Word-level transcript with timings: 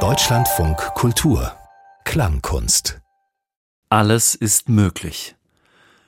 Deutschlandfunk 0.00 0.76
Kultur 0.94 1.56
Klangkunst 2.04 3.00
Alles 3.88 4.34
ist 4.34 4.68
möglich. 4.68 5.34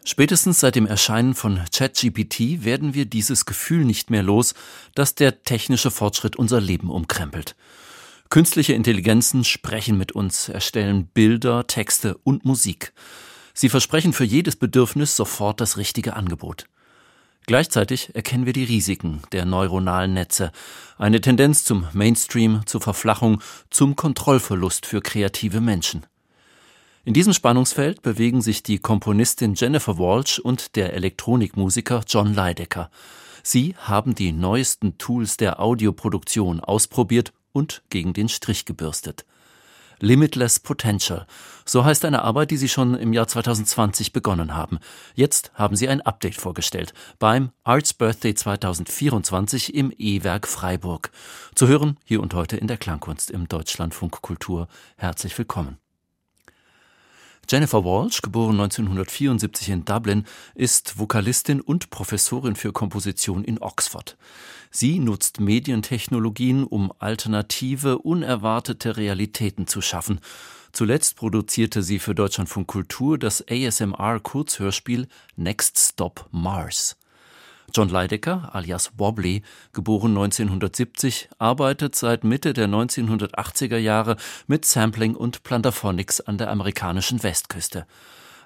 Spätestens 0.05 0.61
seit 0.61 0.75
dem 0.75 0.85
Erscheinen 0.85 1.33
von 1.33 1.65
ChatGPT 1.73 2.63
werden 2.63 2.93
wir 2.93 3.07
dieses 3.07 3.47
Gefühl 3.47 3.87
nicht 3.87 4.11
mehr 4.11 4.23
los, 4.23 4.53
dass 4.95 5.15
der 5.15 5.45
technische 5.45 5.91
Fortschritt 5.91 6.37
unser 6.37 6.61
Leben 6.61 6.91
umkrempelt. 6.91 7.57
Künstliche 8.29 8.75
Intelligenzen 8.75 9.43
sprechen 9.45 9.97
mit 9.97 10.13
uns, 10.13 10.51
erstellen 10.51 11.07
Bilder, 11.07 11.67
Texte 11.69 12.19
und 12.19 12.45
Musik. 12.45 12.93
Sie 13.55 13.71
versprechen 13.71 14.13
für 14.13 14.25
jedes 14.25 14.57
Bedürfnis 14.57 15.17
sofort 15.17 15.63
das 15.63 15.79
richtige 15.79 16.17
Angebot. 16.17 16.67
Gleichzeitig 17.49 18.15
erkennen 18.15 18.45
wir 18.45 18.53
die 18.53 18.65
Risiken 18.65 19.23
der 19.33 19.47
neuronalen 19.47 20.13
Netze, 20.13 20.53
eine 20.99 21.19
Tendenz 21.19 21.65
zum 21.65 21.87
Mainstream, 21.95 22.61
zur 22.67 22.83
Verflachung, 22.83 23.41
zum 23.71 23.97
Kontrollverlust 23.97 24.85
für 24.85 25.01
kreative 25.01 25.63
Menschen. 25.63 26.05
In 27.07 27.15
diesem 27.15 27.33
Spannungsfeld 27.33 28.03
bewegen 28.03 28.43
sich 28.43 28.63
die 28.63 28.79
Komponistin 28.81 29.55
Jennifer 29.55 29.99
Walsh 29.99 30.39
und 30.39 30.77
der 30.77 30.93
Elektronikmusiker 30.93 32.03
John 32.07 32.35
Leidecker. 32.35 32.91
Sie 33.43 33.75
haben 33.79 34.15
die 34.15 34.33
neuesten 34.33 34.99
Tools 34.99 35.39
der 35.39 35.59
Audioproduktion 35.59 36.61
ausprobiert 36.61 37.33
und 37.53 37.81
gegen 37.89 38.13
den 38.13 38.29
Strich 38.29 38.67
gebürstet. 38.67 39.25
Limitless 40.01 40.61
Potential. 40.61 41.27
So 41.65 41.85
heißt 41.85 42.05
eine 42.05 42.23
Arbeit, 42.23 42.51
die 42.51 42.57
Sie 42.57 42.69
schon 42.69 42.95
im 42.95 43.13
Jahr 43.13 43.29
2020 43.29 44.13
begonnen 44.13 44.55
haben. 44.55 44.79
Jetzt 45.15 45.53
haben 45.55 45.77
Sie 45.77 45.89
ein 45.89 46.01
Update 46.01 46.37
vorgestellt 46.37 46.95
beim 47.19 47.51
Arts 47.65 47.93
Birthday 47.95 48.35
2024 48.35 49.75
im 49.75 49.93
E-Werk 49.97 50.47
Freiburg. 50.47 51.11
Zu 51.55 51.69
hören 51.69 51.99
hier 52.05 52.23
und 52.23 52.35
heute 52.35 52.57
in 52.57 52.69
der 52.69 52.79
Klangkunst 52.79 53.31
im 53.31 53.49
Deutschlandfunk 53.49 54.23
Kultur. 54.23 54.69
Herzlich 54.97 55.37
willkommen. 55.37 55.79
Jennifer 57.51 57.83
Walsh, 57.83 58.21
geboren 58.21 58.61
1974 58.61 59.71
in 59.71 59.87
Dublin, 59.87 60.27
ist 60.55 60.99
Vokalistin 60.99 61.63
und 61.63 61.89
Professorin 61.89 62.57
für 62.57 62.73
Komposition 62.73 63.43
in 63.43 63.59
Oxford. 63.63 64.19
Sie 64.71 64.99
nutzt 64.99 65.41
Medientechnologien, 65.41 66.65
um 66.65 66.93
alternative, 66.99 68.01
unerwartete 68.01 68.99
Realitäten 68.99 69.67
zu 69.67 69.81
schaffen. 69.81 70.21
Zuletzt 70.73 71.17
produzierte 71.17 71.83
sie 71.83 71.99
für 71.99 72.15
Deutschlandfunk 72.15 72.69
Kultur 72.69 73.17
das 73.17 73.43
ASMR-Kurzhörspiel 73.49 75.09
Next 75.37 75.79
Stop 75.79 76.29
Mars. 76.31 76.98
John 77.75 77.89
Leidecker, 77.89 78.51
alias 78.55 78.93
Wobbly, 78.97 79.43
geboren 79.73 80.17
1970, 80.17 81.29
arbeitet 81.39 81.95
seit 81.95 82.25
Mitte 82.25 82.53
der 82.55 82.67
1980er 82.67 83.77
Jahre 83.77 84.17
mit 84.47 84.65
Sampling 84.65 85.15
und 85.15 85.43
Plantaphonics 85.43 86.21
an 86.21 86.39
der 86.39 86.51
amerikanischen 86.51 87.23
Westküste. 87.23 87.87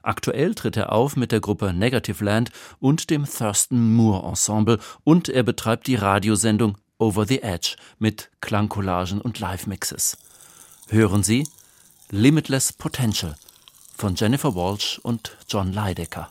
Aktuell 0.02 0.54
tritt 0.54 0.76
er 0.76 0.92
auf 0.92 1.16
mit 1.16 1.30
der 1.30 1.40
Gruppe 1.40 1.72
Negative 1.72 2.24
Land 2.24 2.50
und 2.80 3.10
dem 3.10 3.24
Thurston 3.24 3.94
Moore 3.94 4.28
Ensemble 4.28 4.78
und 5.04 5.28
er 5.28 5.44
betreibt 5.44 5.86
die 5.86 5.94
Radiosendung 5.94 6.76
Over 6.98 7.24
the 7.26 7.42
Edge 7.42 7.76
mit 7.98 8.30
Klangcollagen 8.40 9.20
und 9.20 9.38
Live-Mixes. 9.38 10.18
Hören 10.88 11.22
Sie 11.22 11.46
Limitless 12.10 12.72
Potential 12.72 13.36
von 13.96 14.16
Jennifer 14.16 14.54
Walsh 14.56 14.98
und 15.02 15.36
John 15.48 15.72
Leidecker. 15.72 16.30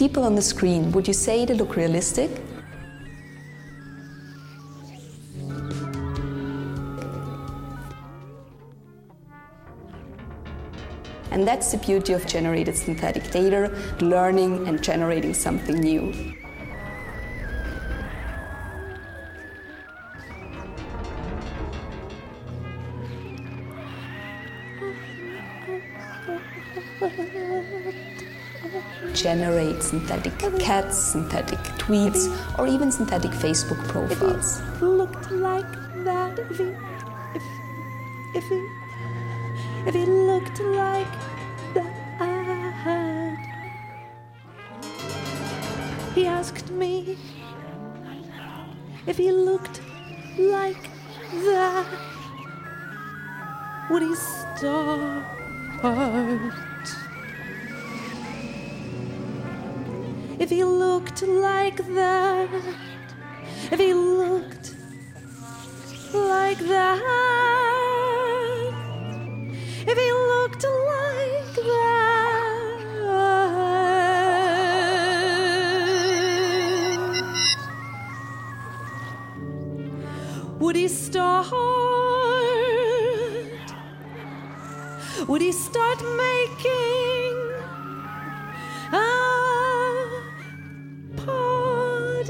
people 0.00 0.24
on 0.24 0.34
the 0.34 0.40
screen, 0.40 0.90
would 0.92 1.06
you 1.06 1.12
say 1.12 1.44
they 1.44 1.52
look 1.52 1.76
realistic? 1.76 2.30
And 11.30 11.46
that's 11.46 11.70
the 11.72 11.76
beauty 11.76 12.14
of 12.14 12.26
generated 12.26 12.78
synthetic 12.78 13.30
data, 13.30 13.76
learning 14.00 14.66
and 14.66 14.82
generating 14.82 15.34
something 15.34 15.78
new. 15.78 16.39
Synthetic 29.90 30.38
cats, 30.60 30.96
synthetic 30.96 31.58
tweets, 31.82 32.30
or 32.56 32.68
even 32.68 32.92
synthetic 32.92 33.32
Facebook 33.32 33.82
profiles. 33.88 34.62
looked 34.80 35.28
like 35.32 35.72
that, 36.04 36.38
if 36.38 36.58
he, 36.58 36.68
if, 37.34 37.42
if 38.36 38.48
he, 38.48 38.60
if 39.88 39.94
he 39.94 40.06
looked 40.06 40.60
like 40.60 41.29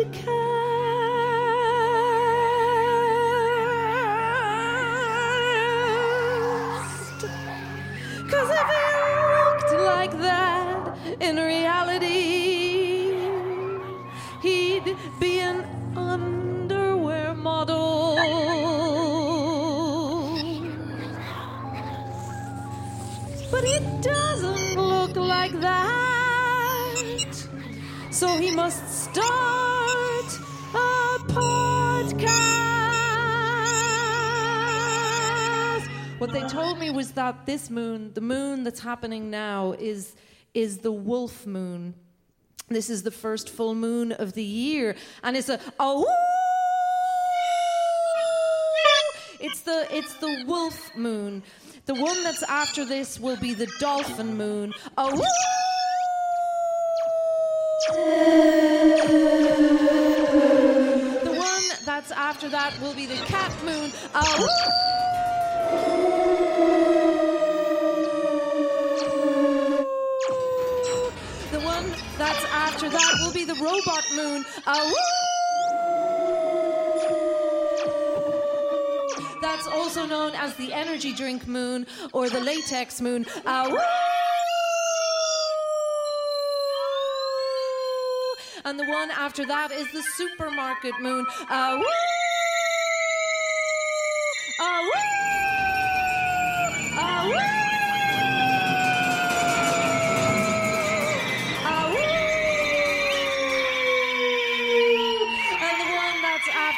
podcast? 0.00 0.39
That 37.20 37.44
this 37.44 37.68
moon, 37.68 38.14
the 38.14 38.22
moon 38.22 38.64
that's 38.64 38.80
happening 38.80 39.28
now, 39.28 39.72
is, 39.72 40.14
is 40.54 40.78
the 40.78 40.90
wolf 40.90 41.46
moon. 41.46 41.92
This 42.68 42.88
is 42.88 43.02
the 43.02 43.10
first 43.10 43.50
full 43.50 43.74
moon 43.74 44.12
of 44.12 44.32
the 44.32 44.42
year. 44.42 44.96
And 45.22 45.36
it's 45.36 45.50
a 45.50 45.60
oh 45.78 46.06
it's 49.38 49.60
the 49.60 49.86
it's 49.90 50.14
the 50.14 50.44
wolf 50.46 50.96
moon. 50.96 51.42
The 51.84 51.94
one 51.94 52.22
that's 52.22 52.42
after 52.44 52.86
this 52.86 53.20
will 53.20 53.36
be 53.36 53.52
the 53.52 53.68
dolphin 53.80 54.38
moon. 54.38 54.72
Oh 54.96 55.10
The 61.24 61.34
one 61.36 61.84
that's 61.84 62.12
after 62.12 62.48
that 62.48 62.80
will 62.80 62.94
be 62.94 63.04
the 63.04 63.20
cat 63.26 63.52
moon. 63.62 63.92
Oh. 64.14 65.19
Be 73.40 73.52
the 73.52 73.60
robot 73.62 74.04
moon. 74.14 74.44
Oh. 74.66 74.94
That's 79.40 79.66
also 79.66 80.06
known 80.06 80.32
as 80.34 80.54
the 80.56 80.72
energy 80.72 81.14
drink 81.14 81.46
moon 81.46 81.86
or 82.12 82.28
the 82.28 82.40
latex 82.40 83.00
moon. 83.00 83.26
Oh. 83.46 83.78
And 88.64 88.78
the 88.78 88.84
one 88.84 89.10
after 89.10 89.46
that 89.46 89.72
is 89.72 89.90
the 89.92 90.02
supermarket 90.16 90.94
moon. 91.00 91.26
Uh, 91.48 91.82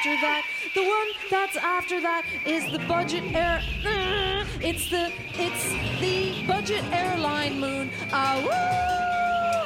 after 0.04 0.20
that, 0.20 0.42
the 0.74 0.82
one 0.82 1.08
that's 1.30 1.56
after 1.56 2.00
that 2.00 2.24
is 2.44 2.64
the 2.72 2.78
budget 2.88 3.22
air. 3.36 3.62
uh, 3.86 4.44
It's 4.60 4.90
the 4.90 5.12
it's 5.38 5.64
the 6.00 6.44
budget 6.44 6.82
airline 6.92 7.60
moon. 7.60 7.88
Ah 8.10 8.40
woo! 8.42 8.50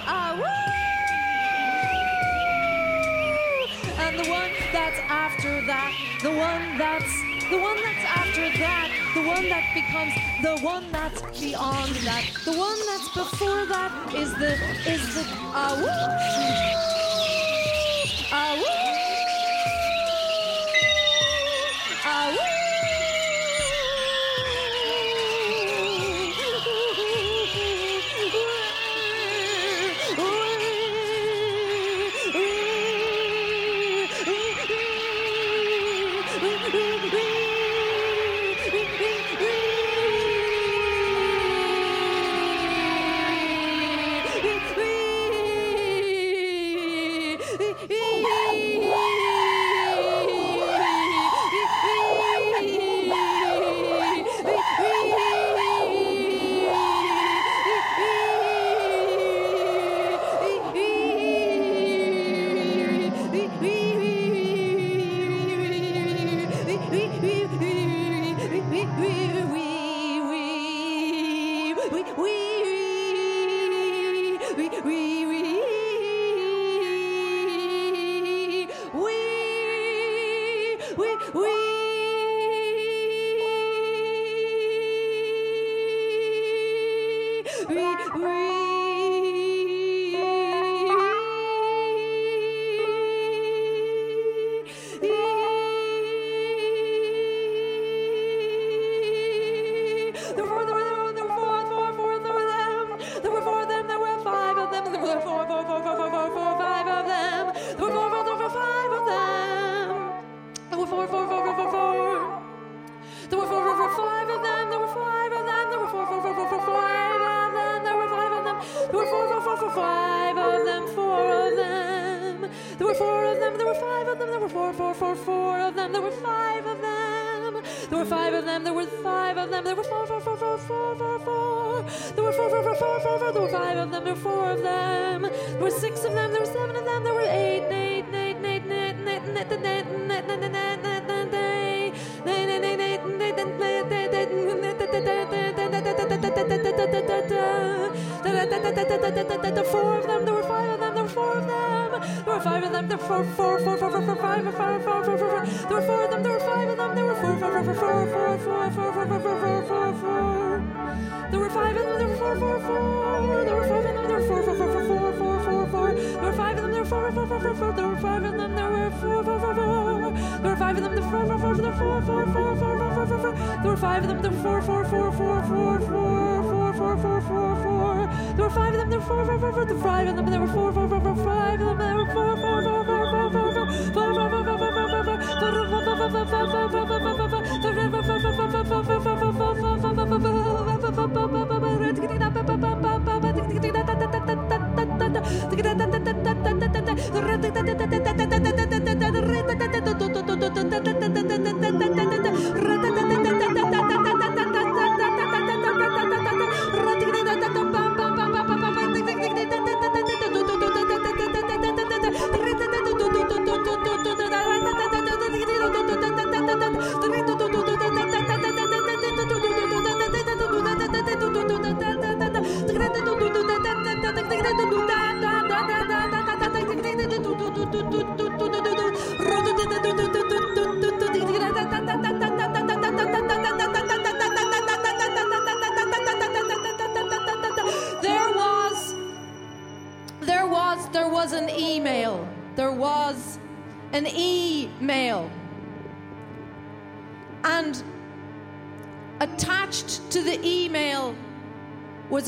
Ah 0.06 0.36
woo! 0.36 0.44
And 4.04 4.18
the 4.18 4.28
one 4.30 4.50
that's 4.74 5.00
after 5.08 5.64
that, 5.64 5.92
the 6.20 6.32
one 6.32 6.76
that's 6.76 7.12
the 7.48 7.58
one 7.58 7.76
that's 7.80 8.04
after 8.04 8.50
that, 8.58 8.90
the 9.14 9.22
one 9.22 9.48
that 9.48 9.72
becomes 9.72 10.12
the 10.42 10.56
one 10.62 10.92
that's 10.92 11.22
beyond 11.40 11.94
that, 12.04 12.24
the 12.44 12.52
one 12.52 12.78
that's 12.84 13.08
before 13.16 13.64
that 13.72 13.90
is 14.14 14.30
the 14.34 14.52
is 14.84 15.14
the 15.14 15.24
ah 15.56 15.72
woo! 15.80 16.95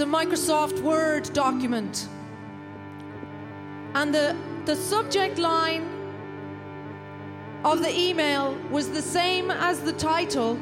Microsoft 0.09 0.81
Word 0.81 1.31
document. 1.35 2.09
And 3.95 4.15
the, 4.15 4.35
the 4.65 4.75
subject 4.75 5.39
line 5.39 5.87
of 7.63 7.83
the 7.83 7.95
email 7.95 8.57
was 8.71 8.89
the 8.89 9.03
same 9.03 9.51
as 9.51 9.81
the 9.81 9.93
title 9.93 10.59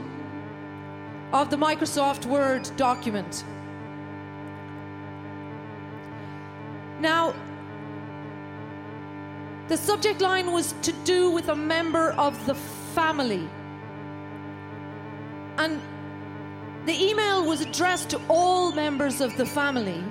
of 1.32 1.48
the 1.50 1.56
Microsoft 1.56 2.26
Word 2.26 2.68
document. 2.76 3.44
Now, 7.00 7.32
the 9.68 9.76
subject 9.76 10.20
line 10.20 10.50
was 10.50 10.74
to 10.82 10.92
do 11.04 11.30
with 11.30 11.48
a 11.50 11.56
member 11.56 12.10
of 12.12 12.46
the 12.46 12.54
family. 12.56 13.48
Addressed 17.76 18.08
to 18.08 18.18
all 18.30 18.72
members 18.72 19.20
of 19.20 19.36
the 19.36 19.44
family. 19.44 20.02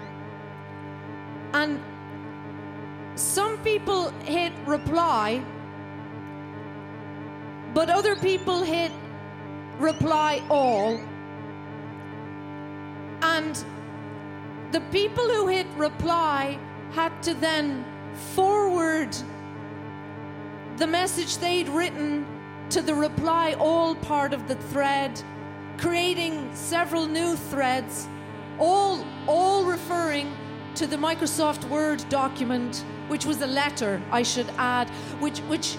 And 1.52 1.82
some 3.16 3.58
people 3.64 4.12
hit 4.24 4.54
reply, 4.68 5.44
but 7.74 7.90
other 7.90 8.16
people 8.18 8.62
hit 8.62 8.92
reply 9.80 10.44
all. 10.48 11.02
And 13.24 13.66
the 14.72 14.82
people 14.92 15.28
who 15.28 15.48
hit 15.48 15.66
reply 15.76 16.60
had 16.92 17.24
to 17.24 17.34
then 17.34 17.84
forward 18.36 19.10
the 20.78 20.86
message 20.86 21.38
they'd 21.38 21.70
written 21.70 22.28
to 22.70 22.84
the 22.84 22.94
reply 22.94 23.56
all 23.58 23.96
part 23.96 24.34
of 24.34 24.48
the 24.48 24.56
thread, 24.56 25.20
creating 25.78 26.54
several 26.54 27.06
new 27.08 27.36
threads, 27.36 28.08
all, 28.60 29.06
all 29.28 29.66
referring 29.66 30.36
to 30.76 30.88
the 30.88 30.98
Microsoft 30.98 31.64
Word 31.70 32.04
document, 32.10 32.84
which 33.08 33.26
was 33.26 33.42
a 33.42 33.48
letter, 33.48 34.02
I 34.12 34.24
should 34.24 34.50
add, 34.58 34.90
which, 35.20 35.40
which 35.40 35.78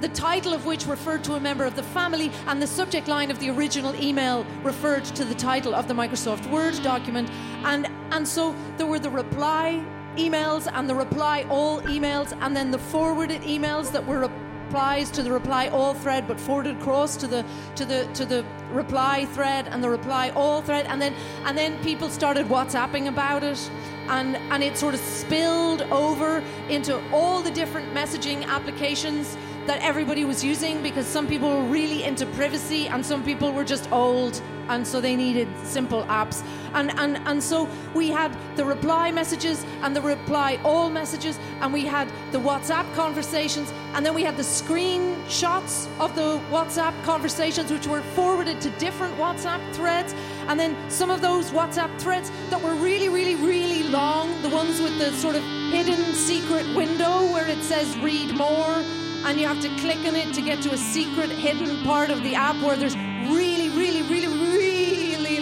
the 0.00 0.08
title 0.08 0.52
of 0.52 0.66
which 0.66 0.86
referred 0.86 1.22
to 1.24 1.34
a 1.34 1.40
member 1.40 1.64
of 1.64 1.76
the 1.76 1.82
family, 1.82 2.30
and 2.46 2.60
the 2.60 2.66
subject 2.66 3.06
line 3.06 3.30
of 3.30 3.38
the 3.38 3.50
original 3.50 3.94
email 3.94 4.44
referred 4.62 5.04
to 5.04 5.24
the 5.24 5.34
title 5.34 5.74
of 5.74 5.86
the 5.86 5.94
Microsoft 5.94 6.50
Word 6.50 6.74
document. 6.82 7.30
And, 7.64 7.88
and 8.10 8.26
so 8.26 8.54
there 8.76 8.86
were 8.86 8.98
the 8.98 9.10
reply 9.10 9.84
emails 10.16 10.68
and 10.72 10.90
the 10.90 10.94
reply 10.94 11.46
all 11.48 11.80
emails, 11.82 12.36
and 12.40 12.54
then 12.56 12.70
the 12.70 12.78
forwarded 12.78 13.42
emails 13.42 13.92
that 13.92 14.04
were 14.04 14.28
replies 14.64 15.10
to 15.10 15.22
the 15.22 15.30
reply 15.30 15.68
all 15.68 15.94
thread, 15.94 16.26
but 16.26 16.38
forwarded 16.38 16.76
across 16.80 17.16
to 17.16 17.26
the 17.26 17.44
to 17.74 17.84
the 17.84 18.06
to 18.14 18.24
the 18.24 18.44
reply 18.70 19.26
thread 19.26 19.68
and 19.68 19.82
the 19.82 19.90
reply 19.90 20.30
all 20.30 20.62
thread, 20.62 20.86
and 20.86 21.00
then 21.00 21.14
and 21.44 21.56
then 21.56 21.78
people 21.82 22.08
started 22.08 22.46
WhatsApping 22.46 23.08
about 23.08 23.42
it. 23.42 23.70
And 24.08 24.36
and 24.52 24.62
it 24.62 24.76
sort 24.76 24.94
of 24.94 25.00
spilled 25.00 25.82
over 25.82 26.42
into 26.68 27.00
all 27.12 27.42
the 27.42 27.50
different 27.50 27.92
messaging 27.94 28.44
applications 28.46 29.36
that 29.66 29.80
everybody 29.80 30.24
was 30.24 30.42
using 30.42 30.82
because 30.82 31.06
some 31.06 31.26
people 31.28 31.48
were 31.48 31.68
really 31.68 32.02
into 32.02 32.26
privacy 32.26 32.88
and 32.88 33.04
some 33.06 33.22
people 33.22 33.52
were 33.52 33.64
just 33.64 33.90
old 33.92 34.42
and 34.68 34.86
so 34.86 35.00
they 35.00 35.16
needed 35.16 35.48
simple 35.64 36.04
apps. 36.04 36.44
And 36.74 36.90
and 36.98 37.18
and 37.26 37.42
so 37.42 37.68
we 37.94 38.08
had 38.08 38.36
the 38.56 38.64
reply 38.64 39.10
messages 39.10 39.64
and 39.82 39.94
the 39.94 40.00
reply 40.00 40.58
all 40.64 40.88
messages. 40.90 41.38
And 41.60 41.72
we 41.72 41.84
had 41.84 42.08
the 42.32 42.38
WhatsApp 42.38 42.92
conversations. 42.94 43.72
And 43.94 44.04
then 44.04 44.14
we 44.14 44.22
had 44.22 44.36
the 44.36 44.42
screenshots 44.42 45.88
of 45.98 46.14
the 46.14 46.40
WhatsApp 46.50 46.94
conversations 47.04 47.70
which 47.70 47.86
were 47.86 48.02
forwarded 48.14 48.60
to 48.62 48.70
different 48.70 49.16
WhatsApp 49.16 49.60
threads. 49.74 50.14
And 50.48 50.58
then 50.58 50.76
some 50.90 51.10
of 51.10 51.20
those 51.20 51.50
WhatsApp 51.50 51.98
threads 51.98 52.30
that 52.50 52.60
were 52.60 52.74
really 52.74 53.08
really 53.08 53.34
really 53.36 53.82
long 53.84 54.40
the 54.42 54.48
ones 54.48 54.80
with 54.80 54.98
the 54.98 55.10
sort 55.12 55.36
of 55.36 55.42
hidden 55.70 56.14
secret 56.14 56.66
window 56.74 57.32
where 57.32 57.46
it 57.46 57.62
says 57.62 57.96
read 57.98 58.34
more 58.36 58.82
and 59.24 59.38
you 59.38 59.46
have 59.46 59.60
to 59.60 59.68
click 59.80 59.98
on 59.98 60.16
it 60.16 60.34
to 60.34 60.42
get 60.42 60.60
to 60.62 60.72
a 60.72 60.76
secret 60.76 61.30
hidden 61.30 61.82
part 61.84 62.10
of 62.10 62.22
the 62.22 62.34
app 62.34 62.56
where 62.62 62.76
there's 62.76 62.96
really, 63.28 63.68
really, 63.70 64.02
really, 64.02 64.21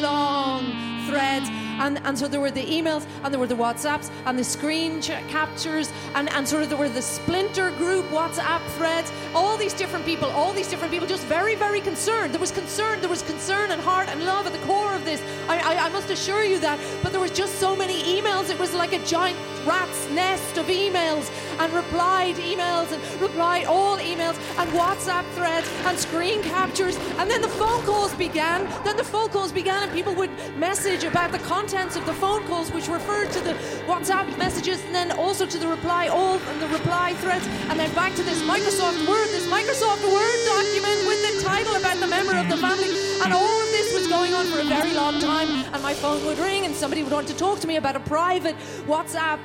long 0.00 0.64
threads 1.06 1.48
and, 1.80 1.98
and 2.04 2.18
so 2.18 2.28
there 2.28 2.40
were 2.40 2.50
the 2.50 2.64
emails 2.64 3.06
and 3.24 3.32
there 3.32 3.40
were 3.40 3.46
the 3.46 3.54
WhatsApps 3.54 4.10
and 4.26 4.38
the 4.38 4.44
screen 4.44 5.00
captures 5.00 5.90
and, 6.14 6.30
and 6.32 6.46
sort 6.46 6.62
of 6.62 6.68
there 6.68 6.78
were 6.78 6.90
the 6.90 7.00
splinter 7.00 7.70
group 7.72 8.04
WhatsApp 8.10 8.60
threads, 8.76 9.10
all 9.34 9.56
these 9.56 9.72
different 9.72 10.04
people, 10.04 10.28
all 10.30 10.52
these 10.52 10.68
different 10.68 10.92
people 10.92 11.08
just 11.08 11.24
very, 11.24 11.54
very 11.54 11.80
concerned. 11.80 12.34
There 12.34 12.40
was 12.40 12.52
concern, 12.52 13.00
there 13.00 13.08
was 13.08 13.22
concern 13.22 13.70
and 13.70 13.80
heart 13.80 14.08
and 14.08 14.24
love 14.26 14.46
at 14.46 14.52
the 14.52 14.58
core 14.66 14.94
of 14.94 15.06
this. 15.06 15.22
I, 15.48 15.58
I, 15.58 15.86
I 15.86 15.88
must 15.88 16.10
assure 16.10 16.44
you 16.44 16.60
that. 16.60 16.78
But 17.02 17.12
there 17.12 17.20
was 17.20 17.30
just 17.30 17.58
so 17.58 17.74
many 17.74 18.20
emails. 18.20 18.50
It 18.50 18.58
was 18.58 18.74
like 18.74 18.92
a 18.92 19.02
giant 19.06 19.38
rat's 19.66 20.10
nest 20.10 20.58
of 20.58 20.66
emails 20.66 21.30
and 21.60 21.72
replied 21.74 22.36
emails 22.36 22.90
and 22.90 23.20
replied 23.20 23.66
all 23.66 23.98
emails 23.98 24.36
and 24.58 24.70
WhatsApp 24.70 25.24
threads 25.34 25.68
and 25.84 25.98
screen 25.98 26.42
captures. 26.42 26.96
And 27.18 27.30
then 27.30 27.42
the 27.42 27.48
phone 27.48 27.82
calls 27.84 28.14
began. 28.14 28.64
Then 28.82 28.96
the 28.96 29.04
phone 29.04 29.28
calls 29.28 29.52
began 29.52 29.82
and 29.82 29.92
people 29.92 30.14
would 30.14 30.30
message 30.56 31.04
about 31.04 31.32
the 31.32 31.38
contents 31.40 31.96
of 31.96 32.06
the 32.06 32.14
phone 32.14 32.42
calls, 32.44 32.72
which 32.72 32.88
referred 32.88 33.30
to 33.32 33.40
the 33.40 33.52
WhatsApp 33.86 34.26
messages 34.38 34.82
and 34.84 34.94
then 34.94 35.12
also 35.12 35.44
to 35.46 35.58
the 35.58 35.68
reply 35.68 36.08
all 36.08 36.38
and 36.38 36.62
the 36.62 36.68
reply 36.68 37.12
threads. 37.14 37.46
And 37.68 37.78
then 37.78 37.94
back 37.94 38.14
to 38.14 38.22
this 38.22 38.42
Microsoft 38.42 39.06
Word, 39.06 39.28
this 39.28 39.46
Microsoft 39.46 40.02
Word 40.10 40.38
document 40.46 41.06
with 41.06 41.20
the 41.28 41.42
title 41.44 41.76
about 41.76 41.98
the 42.00 42.06
member 42.06 42.36
of 42.36 42.48
the 42.48 42.56
family. 42.56 42.88
And 43.22 43.34
all 43.34 43.60
of 43.60 43.70
this 43.70 43.92
was 43.92 44.06
going 44.06 44.32
on 44.32 44.46
for 44.46 44.60
a 44.60 44.64
very 44.64 44.94
long 44.94 45.20
time. 45.20 45.48
And 45.74 45.82
my 45.82 45.92
phone 45.92 46.24
would 46.24 46.38
ring 46.38 46.64
and 46.64 46.74
somebody 46.74 47.02
would 47.02 47.12
want 47.12 47.28
to 47.28 47.36
talk 47.36 47.60
to 47.60 47.66
me 47.66 47.76
about 47.76 47.96
a 47.96 48.00
private 48.00 48.56
WhatsApp 48.86 49.38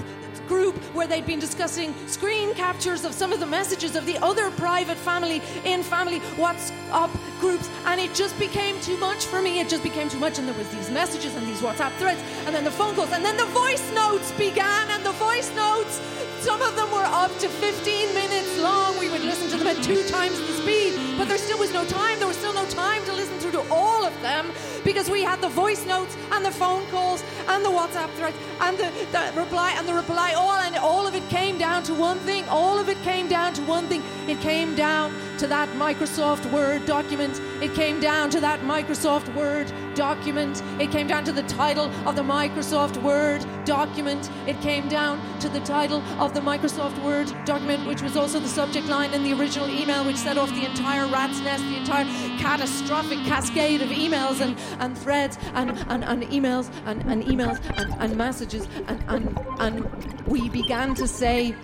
group 0.48 0.76
where 0.94 1.08
they'd 1.08 1.26
been 1.26 1.40
discussing 1.40 1.94
screen 2.08 2.54
captures 2.56 3.06
of 3.06 3.14
some 3.14 3.34
of 3.34 3.40
the 3.40 3.46
messages 3.46 3.96
of 3.96 4.06
the 4.06 4.18
other 4.20 4.52
private 4.52 4.98
family 4.98 5.42
in 5.64 5.84
family 5.84 6.20
WhatsApp 6.38 7.12
groups. 7.40 7.70
And 7.86 8.00
it 8.00 8.14
just 8.14 8.38
became 8.40 8.80
too 8.82 8.98
much 8.98 9.26
for 9.26 9.42
me. 9.42 9.60
It 9.60 9.70
just 9.70 9.84
became 9.84 10.10
too 10.10 10.20
much. 10.20 10.40
And 10.40 10.48
there 10.48 10.58
was 10.58 10.70
these 10.70 10.90
messages 10.90 11.36
and 11.36 11.46
these 11.48 11.62
WhatsApp 11.62 11.96
threads 11.98 12.22
and 12.46 12.56
then 12.56 12.64
the 12.64 12.72
phone 12.72 12.96
calls. 12.96 13.12
And 13.12 13.24
then 13.24 13.38
the 13.38 13.46
voice 13.46 13.92
notes 13.94 14.32
began. 14.34 14.90
And 14.90 15.06
the 15.06 15.14
voice 15.14 15.54
notes 15.56 16.02
some 16.40 16.62
of 16.62 16.76
them 16.76 16.92
were 16.92 17.06
up 17.06 17.32
to 17.40 17.50
15 17.50 18.14
minutes 18.14 18.60
long. 18.60 18.98
We 19.00 19.10
would 19.10 19.24
listen 19.24 19.50
to 19.50 19.58
them 19.58 19.68
at 19.68 19.84
two 19.84 20.04
times 20.08 20.40
the 20.40 20.54
speed 20.62 20.94
but 21.18 21.28
there 21.28 21.38
still 21.38 21.60
was 21.60 21.74
no 21.74 21.86
time 21.86 22.20
there 22.20 22.28
was 22.28 22.38
still 22.38 22.54
no 22.54 22.66
time 22.66 23.04
to 23.06 23.14
listen 23.14 23.38
through 23.40 23.52
to 23.52 23.64
all 23.72 24.04
of 24.04 24.14
them 24.22 24.52
because 24.84 25.10
we 25.10 25.24
had 25.24 25.42
the 25.42 25.50
voice 25.50 25.86
notes 25.86 26.16
and 26.32 26.46
the 26.46 26.52
phone 26.52 26.86
calls 26.88 27.24
and 27.48 27.64
the 27.64 27.70
WhatsApp 27.70 28.10
threads 28.12 28.38
and 28.62 28.78
the, 28.78 28.92
the 29.12 29.40
reply 29.40 29.74
and 29.78 29.88
the 29.88 29.94
reply 29.94 30.34
all 30.34 30.56
and 30.58 30.76
all 30.78 31.08
of 31.08 31.16
it 31.16 31.28
came 31.30 31.58
down 31.58 31.84
to 31.84 31.94
one 31.94 32.18
thing. 32.20 32.44
All 32.50 32.80
of 32.80 32.90
it 32.90 33.02
came 33.04 33.28
down 33.28 33.54
to 33.54 33.62
one 33.64 33.88
thing. 33.88 34.04
It 34.28 34.40
came 34.42 34.76
down 34.76 35.14
to 35.38 35.48
that 35.48 35.70
Microsoft 35.70 36.50
Word 36.52 36.86
document. 36.86 37.40
It 37.62 37.74
came 37.74 38.00
down 38.00 38.30
to 38.32 38.40
that 38.42 38.62
Microsoft 38.62 39.34
Word 39.36 39.72
document. 39.96 40.62
It 40.80 40.92
came 40.92 41.08
down 41.08 41.24
to 41.26 41.32
the 41.32 41.44
title 41.44 41.92
of 42.08 42.16
the 42.16 42.22
Microsoft 42.22 43.02
Word 43.02 43.46
document. 43.66 44.30
It 44.48 44.60
came 44.62 44.88
down 44.88 45.22
to 45.40 45.50
the 45.50 45.60
title 45.62 46.02
of 46.20 46.34
the 46.34 46.42
Microsoft 46.42 47.02
Word 47.04 47.32
document, 47.46 47.86
which 47.88 48.02
was 48.02 48.16
also 48.18 48.40
the 48.40 48.48
subject 48.48 48.88
line 48.88 49.14
in 49.14 49.24
the 49.24 49.34
original 49.34 49.70
email, 49.70 50.06
which 50.06 50.18
set 50.18 50.38
off 50.38 50.50
the 50.54 50.66
entire 50.66 51.05
rat's 51.08 51.40
nest, 51.42 51.64
the 51.64 51.78
entire 51.78 52.06
catastrophic 52.40 53.20
cascade 53.26 53.82
of 53.82 53.90
emails 53.90 54.42
and, 54.42 54.58
and 54.80 54.98
threads 54.98 55.38
and, 55.54 55.72
and, 55.90 56.04
and 56.04 56.24
emails 56.24 56.72
and, 56.86 57.02
and 57.04 57.24
emails 57.24 57.60
and, 57.78 57.94
and 58.00 58.18
messages. 58.18 58.68
And, 58.88 59.04
and, 59.08 59.40
and 59.60 60.24
we 60.28 60.50
began 60.50 60.96
to 60.96 61.08
say, 61.08 61.56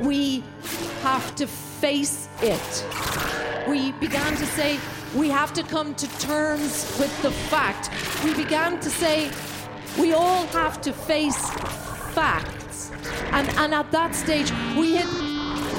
we 0.00 0.44
have 1.02 1.34
to 1.36 1.46
face 1.46 2.28
it. 2.42 2.86
We 3.68 3.92
began 3.92 4.34
to 4.36 4.46
say, 4.46 4.78
we 5.14 5.28
have 5.28 5.52
to 5.54 5.62
come 5.62 5.94
to 5.94 6.18
terms 6.18 6.96
with 6.98 7.22
the 7.22 7.30
fact. 7.30 7.90
We 8.24 8.34
began 8.34 8.80
to 8.80 8.90
say, 8.90 9.30
we 9.98 10.12
all 10.12 10.46
have 10.48 10.80
to 10.82 10.92
face 10.92 11.50
facts. 12.14 12.90
And, 13.32 13.48
and 13.58 13.74
at 13.74 13.90
that 13.92 14.14
stage, 14.14 14.50
we 14.76 14.96
had, 14.96 15.31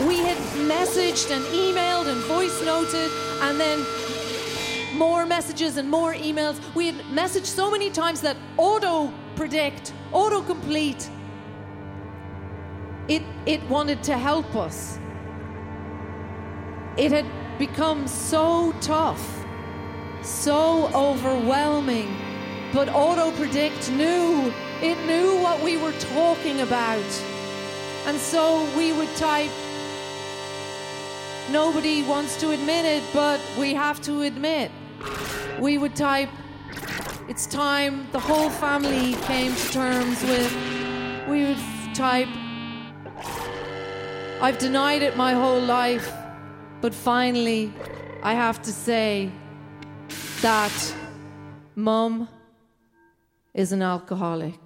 we 0.07 0.17
had 0.17 0.37
messaged 0.67 1.31
and 1.31 1.43
emailed 1.45 2.07
and 2.07 2.21
voice 2.23 2.61
noted, 2.63 3.09
and 3.41 3.59
then 3.59 3.85
more 4.97 5.25
messages 5.25 5.77
and 5.77 5.89
more 5.89 6.13
emails. 6.13 6.59
We 6.75 6.87
had 6.87 6.95
messaged 7.05 7.45
so 7.45 7.71
many 7.71 7.89
times 7.89 8.21
that 8.21 8.37
auto 8.57 9.11
predict, 9.35 9.93
auto 10.11 10.41
complete, 10.41 11.09
it, 13.07 13.23
it 13.45 13.61
wanted 13.69 14.01
to 14.03 14.17
help 14.17 14.55
us. 14.55 14.97
It 16.95 17.11
had 17.11 17.25
become 17.57 18.07
so 18.07 18.73
tough, 18.81 19.45
so 20.21 20.89
overwhelming. 20.93 22.15
But 22.73 22.89
Auto 22.89 23.31
Predict 23.31 23.91
knew, 23.91 24.53
it 24.81 24.97
knew 25.05 25.37
what 25.41 25.61
we 25.61 25.77
were 25.77 25.91
talking 25.93 26.61
about. 26.61 27.23
And 28.05 28.17
so 28.17 28.67
we 28.75 28.93
would 28.93 29.13
type, 29.15 29.51
nobody 31.51 32.03
wants 32.03 32.37
to 32.37 32.51
admit 32.51 32.85
it, 32.85 33.03
but 33.13 33.39
we 33.59 33.73
have 33.73 34.01
to 34.01 34.21
admit. 34.21 34.71
We 35.59 35.77
would 35.77 35.95
type, 35.95 36.29
it's 37.27 37.45
time 37.45 38.07
the 38.11 38.19
whole 38.19 38.49
family 38.49 39.13
came 39.23 39.55
to 39.55 39.71
terms 39.71 40.21
with. 40.23 40.51
We 41.27 41.45
would 41.45 41.63
type, 41.93 42.27
I've 44.41 44.57
denied 44.57 45.01
it 45.03 45.15
my 45.15 45.33
whole 45.33 45.61
life, 45.61 46.11
but 46.81 46.93
finally, 46.93 47.73
I 48.23 48.33
have 48.33 48.61
to 48.63 48.71
say 48.71 49.31
that 50.41 50.95
mum 51.75 52.27
is 53.53 53.71
an 53.71 53.81
alcoholic. 53.81 54.62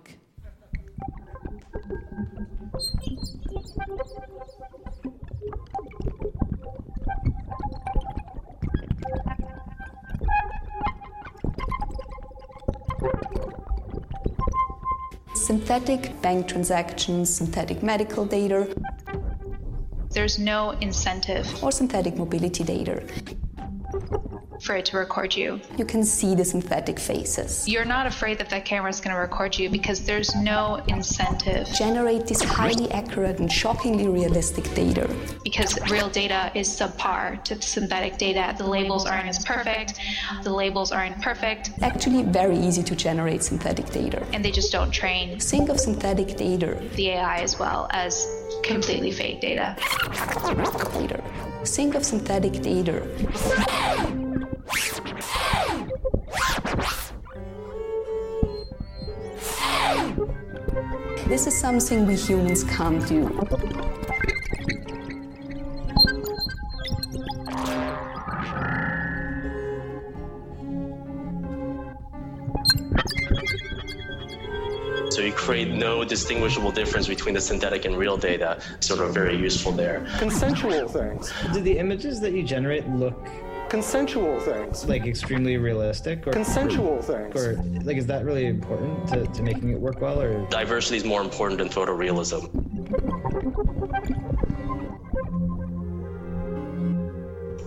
Synthetic 15.47 16.21
bank 16.21 16.45
transactions, 16.49 17.33
synthetic 17.33 17.81
medical 17.81 18.25
data, 18.25 18.67
There's 20.09 20.37
no 20.37 20.71
incentive 20.81 21.47
or 21.63 21.71
synthetic 21.71 22.17
mobility 22.17 22.65
data. 22.65 23.01
For 24.67 24.75
it 24.75 24.85
to 24.87 24.97
record 24.97 25.33
you. 25.33 25.59
You 25.77 25.85
can 25.85 26.03
see 26.03 26.35
the 26.35 26.43
synthetic 26.43 26.99
faces. 26.99 27.67
You're 27.67 27.85
not 27.85 28.05
afraid 28.05 28.37
that 28.39 28.49
that 28.49 28.65
camera 28.65 28.89
is 28.89 28.99
going 28.99 29.15
to 29.15 29.19
record 29.21 29.57
you 29.57 29.69
because 29.69 30.03
there's 30.05 30.35
no 30.35 30.83
incentive 30.89 31.65
Generate 31.85 32.27
this 32.27 32.41
highly 32.43 32.91
accurate 32.91 33.39
and 33.39 33.49
shockingly 33.51 34.07
realistic 34.09 34.65
data. 34.75 35.07
because 35.43 35.79
real 35.89 36.09
data 36.09 36.51
is 36.53 36.67
subpar 36.67 37.41
to 37.45 37.53
synthetic 37.61 38.17
data. 38.17 38.53
The 38.57 38.67
labels 38.67 39.05
aren't 39.05 39.29
as 39.29 39.39
perfect, 39.45 39.93
the 40.43 40.53
labels 40.53 40.91
aren't 40.91 41.19
perfect, 41.21 41.71
Actually, 41.81 42.23
very 42.23 42.57
easy 42.57 42.83
to 42.83 42.95
generate 42.95 43.41
synthetic 43.43 43.87
data. 43.91 44.19
and 44.33 44.43
they 44.43 44.51
just 44.51 44.71
don't 44.73 44.91
train 44.91 45.39
Think 45.39 45.69
of 45.69 45.79
synthetic 45.79 46.35
data. 46.35 46.69
the 46.95 47.07
AI 47.11 47.37
as 47.47 47.57
well 47.57 47.87
as 47.91 48.13
completely 48.63 49.11
fake 49.11 49.39
data. 49.39 49.75
data. 50.99 51.23
Think 51.65 51.95
of 51.95 52.03
synthetic 52.05 52.61
data. 52.61 52.95
This 61.27 61.45
is 61.45 61.57
something 61.57 62.05
we 62.07 62.15
humans 62.15 62.63
can't 62.63 63.05
do. 63.07 63.27
So 75.09 75.21
you 75.21 75.31
create 75.33 75.69
no 75.69 76.03
distinguishable 76.03 76.71
difference 76.71 77.07
between 77.07 77.35
the 77.35 77.41
synthetic 77.41 77.85
and 77.85 77.97
real 77.97 78.17
data, 78.17 78.61
sort 78.79 79.01
of 79.01 79.13
very 79.13 79.35
useful 79.37 79.71
there. 79.71 80.07
Consensual 80.17 80.87
things. 80.87 81.31
Do 81.53 81.61
the 81.61 81.77
images 81.77 82.19
that 82.21 82.33
you 82.33 82.43
generate 82.43 82.87
look 82.89 83.27
Consensual 83.69 84.39
things. 84.39 84.85
like 84.85 85.05
extremely 85.05 85.57
realistic 85.57 86.25
or 86.25 86.31
Consensual 86.31 87.01
things. 87.01 87.35
or 87.35 87.55
like 87.83 87.97
is 87.97 88.05
that 88.07 88.23
really 88.23 88.45
important 88.45 89.07
to, 89.09 89.25
to 89.27 89.43
making 89.43 89.71
it 89.71 89.79
work 89.79 89.99
well 89.99 90.21
or 90.21 90.47
Diversity 90.49 90.97
is 90.97 91.03
more 91.03 91.21
important 91.21 91.59
than 91.59 91.69
photorealism. 91.69 92.47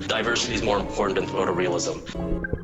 Diversity 0.09 0.55
is 0.55 0.63
more 0.63 0.79
important 0.79 1.21
than 1.21 1.29
photorealism. 1.29 2.60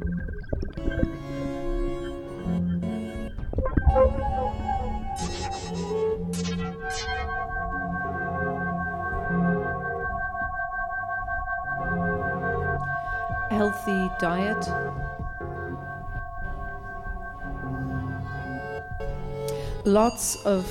Diet. 14.19 14.65
Lots 19.85 20.45
of 20.45 20.67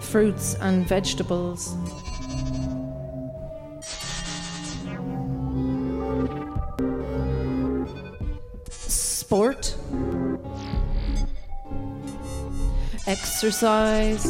fruits 0.00 0.54
and 0.60 0.86
vegetables. 0.86 1.76
Sport. 8.70 9.76
Exercise. 13.06 14.24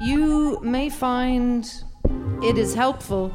You 0.00 0.58
may 0.62 0.88
find 0.88 1.70
it 2.42 2.58
is 2.58 2.74
helpful 2.74 3.32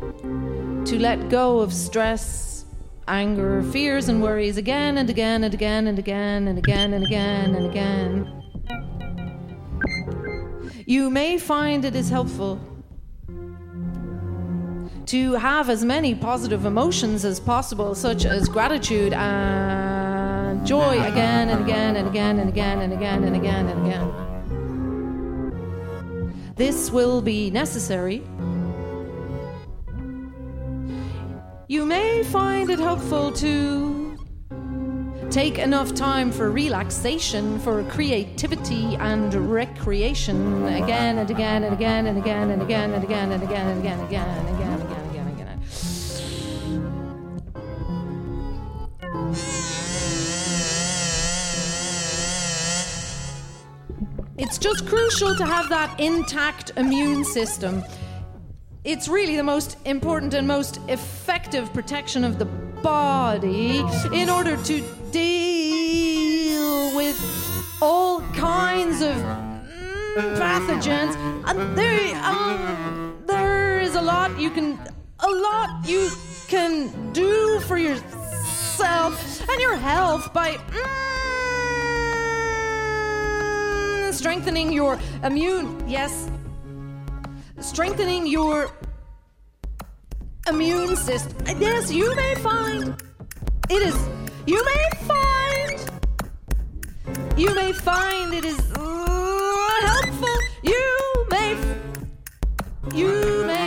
to 0.00 0.98
let 0.98 1.28
go 1.28 1.60
of 1.60 1.72
stress, 1.72 2.64
anger, 3.06 3.62
fears, 3.62 4.08
and 4.08 4.20
worries 4.20 4.56
again 4.56 4.98
and 4.98 5.08
again 5.08 5.44
and 5.44 5.54
again 5.54 5.86
and 5.86 5.98
again 5.98 6.48
and 6.48 6.58
again 6.58 6.92
and 6.92 7.04
again 7.04 7.54
and 7.54 7.66
again. 7.66 8.42
You 10.86 11.08
may 11.08 11.38
find 11.38 11.84
it 11.84 11.94
is 11.94 12.10
helpful 12.10 12.60
to 15.06 15.32
have 15.34 15.70
as 15.70 15.84
many 15.84 16.14
positive 16.14 16.64
emotions 16.64 17.24
as 17.24 17.38
possible, 17.38 17.94
such 17.94 18.24
as 18.24 18.48
gratitude 18.48 19.12
and 19.12 20.66
joy, 20.66 21.00
again 21.00 21.48
and 21.48 21.62
again 21.62 21.96
and 21.96 22.08
again 22.08 22.38
and 22.40 22.48
again 22.48 22.80
and 22.80 22.92
again 22.92 23.24
and 23.24 23.36
again 23.36 23.68
and 23.68 23.86
again. 23.86 24.21
This 26.62 26.92
will 26.92 27.20
be 27.20 27.50
necessary. 27.50 28.22
You 31.66 31.84
may 31.84 32.22
find 32.22 32.70
it 32.70 32.78
helpful 32.78 33.32
to 33.32 34.16
take 35.28 35.58
enough 35.58 35.92
time 35.92 36.30
for 36.30 36.52
relaxation, 36.52 37.58
for 37.58 37.82
creativity 37.90 38.94
and 38.94 39.34
recreation 39.34 40.64
again 40.66 41.18
and 41.18 41.28
again 41.28 41.64
and 41.64 41.74
again 41.74 42.06
and 42.06 42.16
again 42.16 42.50
and 42.52 42.62
again 42.62 42.92
and 42.92 43.02
again 43.02 43.32
and 43.32 43.42
again 43.42 43.68
and 43.68 43.78
again 43.82 43.98
and 43.98 44.48
again 44.48 44.61
just 54.62 54.86
crucial 54.86 55.34
to 55.34 55.44
have 55.44 55.68
that 55.68 55.98
intact 55.98 56.70
immune 56.76 57.24
system. 57.24 57.82
It's 58.84 59.08
really 59.08 59.34
the 59.36 59.42
most 59.42 59.76
important 59.84 60.34
and 60.34 60.46
most 60.46 60.78
effective 60.88 61.72
protection 61.74 62.22
of 62.22 62.38
the 62.38 62.44
body 62.44 63.78
in 64.12 64.30
order 64.30 64.56
to 64.56 64.80
deal 65.10 66.96
with 66.96 67.18
all 67.82 68.20
kinds 68.34 69.00
of 69.02 69.16
pathogens. 70.38 71.16
And 71.44 71.76
there, 71.76 72.14
um, 72.24 73.20
there 73.26 73.80
is 73.80 73.96
a 73.96 74.02
lot 74.02 74.38
you 74.38 74.50
can, 74.50 74.78
a 75.18 75.28
lot 75.28 75.88
you 75.88 76.08
can 76.46 77.12
do 77.12 77.58
for 77.66 77.78
yourself 77.78 79.48
and 79.48 79.60
your 79.60 79.74
health 79.74 80.32
by. 80.32 80.52
mm, 80.52 81.21
strengthening 84.22 84.72
your 84.72 85.00
immune 85.24 85.66
yes. 85.88 86.30
Strengthening 87.58 88.24
your 88.24 88.70
immune 90.48 90.94
system 90.94 91.58
yes 91.58 91.90
you 91.90 92.14
may 92.14 92.36
find 92.36 93.02
it 93.68 93.82
is 93.82 93.96
you 94.46 94.64
may 94.64 94.84
find 95.08 95.90
you 97.36 97.52
may 97.56 97.72
find 97.72 98.32
it 98.32 98.44
is 98.44 98.60
uh, 98.76 99.80
helpful. 99.90 100.38
You 100.62 101.26
may 101.28 101.56
you 102.94 103.44
may 103.50 103.66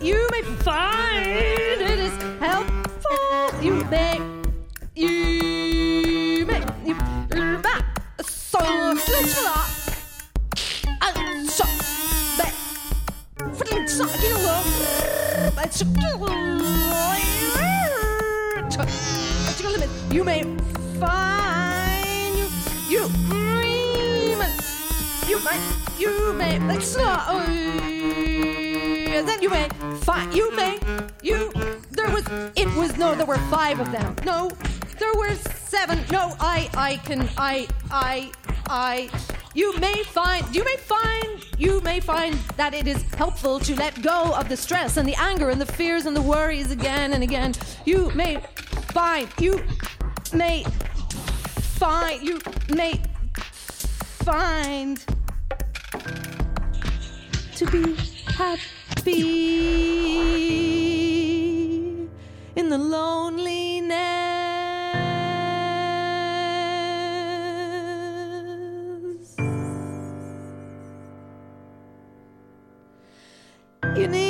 you 0.00 0.28
may 0.30 0.42
find 0.64 1.82
it 1.92 1.98
is 1.98 2.16
helpful. 2.40 3.62
You 3.62 3.84
may 3.90 4.35
så 8.60 8.96
slutsla 9.06 9.56
så 11.48 11.64
för 13.56 13.64
det 13.64 13.90
så 13.90 14.04
you 20.10 20.24
may 20.24 20.42
find 21.00 22.36
you 22.38 22.48
you 22.88 23.10
you 25.28 25.38
may 25.44 25.58
you 25.98 26.32
may 26.32 26.58
it's 26.74 26.96
not 26.96 27.46
then 29.26 29.42
you 29.42 29.50
may 29.50 29.68
find 30.00 30.34
you 30.34 30.50
may 30.56 30.78
you 31.22 31.52
there 31.90 32.10
was 32.10 32.24
it 32.54 32.68
was 32.76 32.96
no 32.96 33.14
there 33.14 33.26
were 33.26 33.38
five 33.50 33.80
of 33.80 33.90
them. 33.92 34.16
No 34.24 34.50
there 34.98 35.14
were 35.14 35.34
seven. 35.66 35.98
No 36.10 36.34
i 36.40 36.70
i 36.74 36.96
can 36.98 37.28
i 37.36 37.66
i 37.90 38.30
i. 38.68 39.10
You 39.54 39.76
may 39.78 40.02
find 40.02 40.54
you 40.54 40.64
may 40.64 40.76
find 40.76 41.44
you 41.58 41.80
may 41.80 42.00
find 42.00 42.34
that 42.56 42.74
it 42.74 42.86
is 42.86 43.02
helpful 43.14 43.58
to 43.60 43.74
let 43.74 44.00
go 44.02 44.34
of 44.34 44.48
the 44.48 44.56
stress 44.56 44.96
and 44.96 45.08
the 45.08 45.14
anger 45.16 45.50
and 45.50 45.60
the 45.60 45.66
fears 45.66 46.06
and 46.06 46.16
the 46.16 46.22
worries 46.22 46.70
again 46.70 47.12
and 47.14 47.22
again. 47.22 47.54
You 47.84 48.10
may 48.14 48.36
find 48.92 49.28
you 49.40 49.64
may 50.32 50.64
find 51.80 52.22
you 52.22 52.40
may 52.74 53.00
find 54.24 55.04
to 57.56 57.66
be 57.70 57.96
happy 58.26 59.20
in 62.56 62.68
the 62.68 62.78
loneliness. 62.78 64.35
You 73.84 74.08
need 74.08 74.25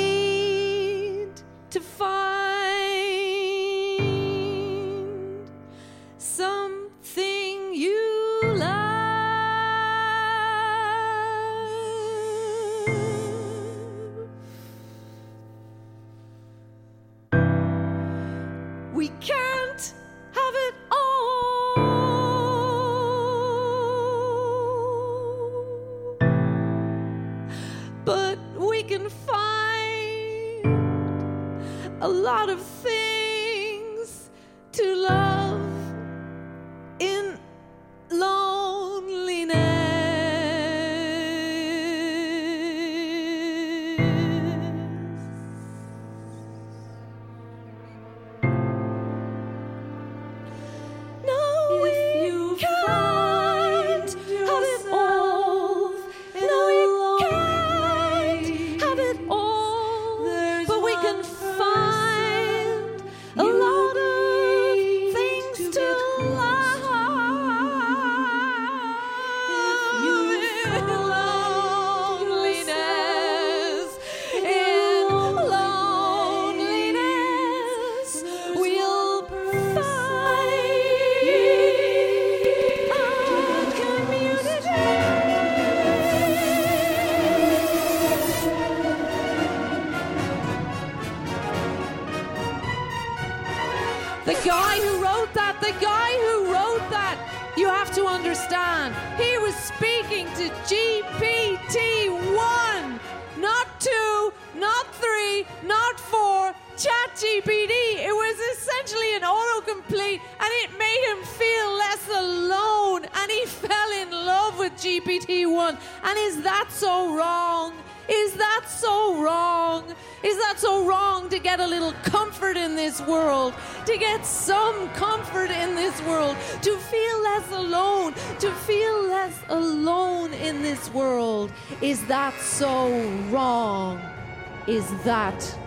Is 134.87 135.03
that 135.03 135.57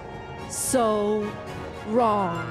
so 0.49 1.31
wrong? 1.89 2.50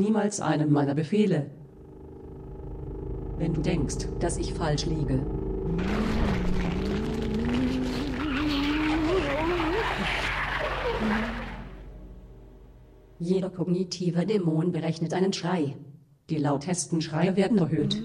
Niemals 0.00 0.40
einem 0.40 0.72
meiner 0.72 0.94
Befehle. 0.94 1.50
Wenn 3.38 3.54
du 3.54 3.60
denkst, 3.60 4.08
dass 4.18 4.38
ich 4.38 4.52
falsch 4.54 4.86
liege. 4.86 5.24
Jeder 13.18 13.50
kognitive 13.50 14.24
Dämon 14.24 14.72
berechnet 14.72 15.12
einen 15.12 15.32
Schrei. 15.32 15.76
Die 16.30 16.38
lautesten 16.38 17.02
Schreie 17.02 17.36
werden 17.36 17.58
erhöht. 17.58 18.02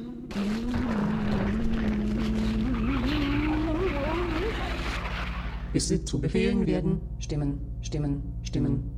Bis 5.72 5.88
sie 5.88 6.04
zu 6.04 6.20
Befehlen 6.20 6.68
werden, 6.68 7.02
Stimmen, 7.20 7.60
Stimmen, 7.82 8.24
Stimmen. 8.44 8.92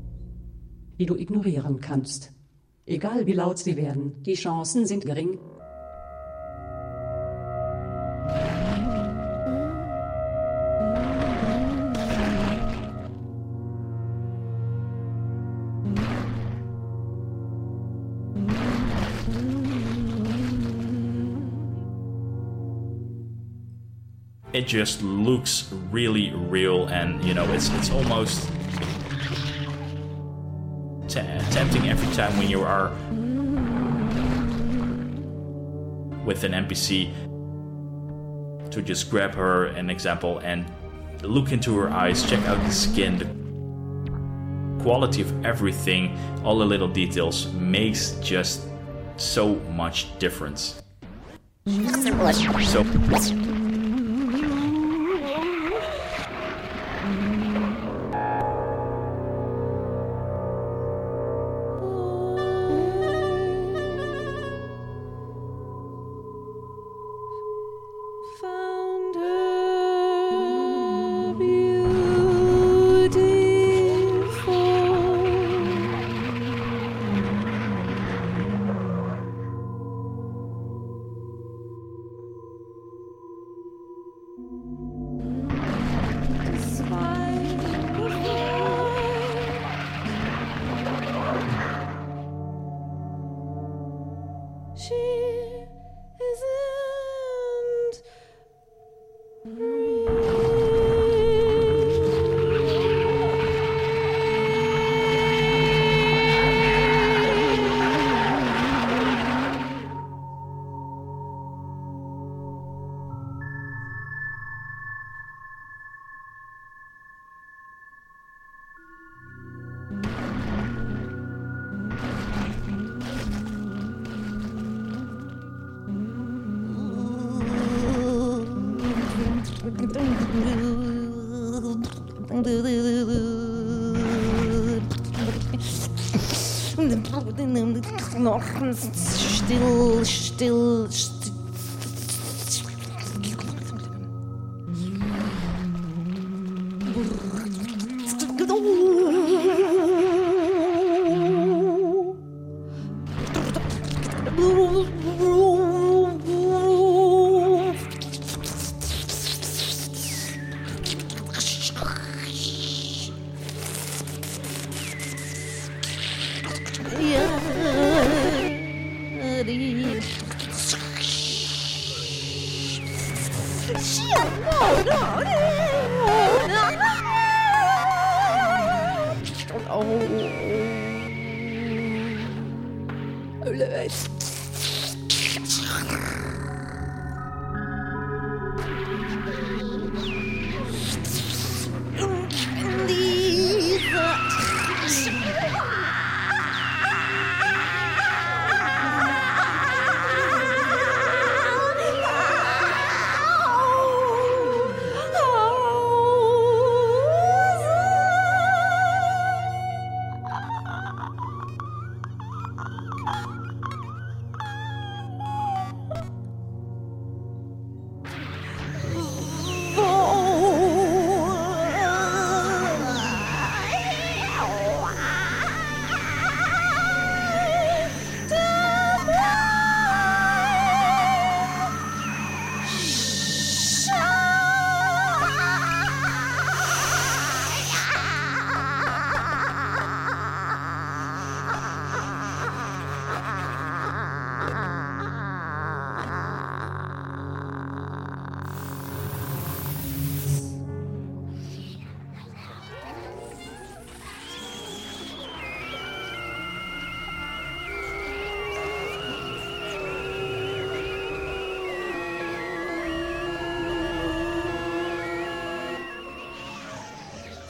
Die 1.00 1.06
du 1.06 1.16
ignorieren 1.16 1.80
kannst. 1.82 2.37
Egal 2.90 3.26
wie 3.28 3.34
laut 3.34 3.60
sie 3.60 3.76
werden, 3.76 4.24
die 4.24 4.36
Chancen 4.36 4.86
sind 4.86 5.06
gering. 5.06 5.38
it 24.54 24.66
just 24.66 25.04
looks 25.04 25.72
really 25.92 26.32
real 26.32 26.88
and 26.88 27.24
you 27.24 27.36
know 27.36 27.46
it's 27.54 27.70
it's 27.76 27.92
almost 27.92 28.50
tempting 31.58 31.90
every 31.90 32.14
time 32.14 32.38
when 32.38 32.48
you 32.48 32.62
are 32.62 32.90
with 36.24 36.44
an 36.44 36.52
npc 36.52 37.10
to 38.70 38.80
just 38.80 39.10
grab 39.10 39.34
her 39.34 39.66
an 39.66 39.90
example 39.90 40.38
and 40.44 40.72
look 41.24 41.52
into 41.52 41.76
her 41.76 41.90
eyes 41.90 42.22
check 42.30 42.46
out 42.46 42.64
the 42.64 42.72
skin. 42.72 43.18
The 43.18 44.84
quality 44.84 45.24
of 45.24 45.32
everything 45.44 46.16
all 46.44 46.60
the 46.60 46.66
little 46.66 46.88
details 46.88 47.52
makes 47.54 48.12
just 48.22 48.68
so 49.16 49.56
much 49.82 50.16
difference. 50.20 50.84
So 51.66 52.84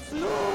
She 0.10 0.47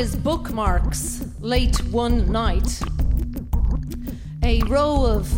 his 0.00 0.16
bookmarks 0.16 1.26
late 1.40 1.76
one 1.92 2.32
night. 2.32 2.80
A 4.42 4.62
row 4.62 5.04
of 5.04 5.30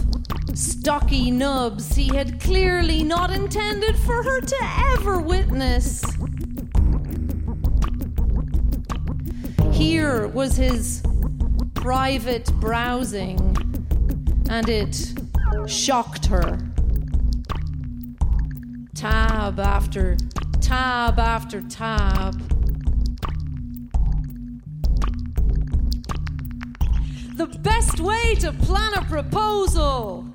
stocky 0.55 1.33
nubs 1.33 1.97
he 1.97 2.07
had 2.15 2.41
clearly 2.41 3.03
not 3.03 3.33
intended 3.33 3.97
for 3.97 4.23
her 4.23 4.41
to 4.41 4.57
ever 4.93 5.21
witness. 5.21 6.05
Here 9.73 10.29
was 10.29 10.55
his 10.55 11.03
private 11.75 12.49
browsing, 12.61 13.57
and 14.49 14.69
it 14.69 15.13
shocked 15.67 16.27
her. 16.27 16.57
Tab 18.95 19.59
after 19.59 20.17
tab 20.61 21.19
after 21.19 21.63
tab. 21.63 22.62
The 27.35 27.47
best 27.47 27.99
way 27.99 28.35
to 28.37 28.53
plan 28.53 28.93
a 28.95 29.03
proposal. 29.05 30.27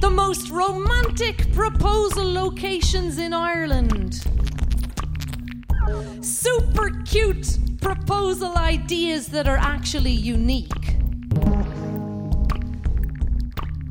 The 0.00 0.10
most 0.10 0.50
romantic 0.50 1.52
proposal 1.52 2.32
locations 2.32 3.18
in 3.18 3.32
Ireland. 3.32 4.24
Super 6.20 6.90
cute 7.04 7.58
proposal 7.80 8.56
ideas 8.56 9.28
that 9.28 9.46
are 9.46 9.58
actually 9.58 10.10
unique. 10.10 10.96